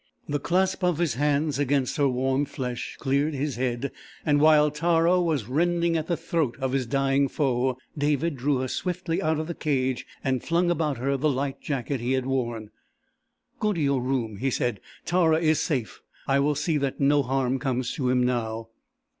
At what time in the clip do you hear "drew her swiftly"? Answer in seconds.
8.35-9.21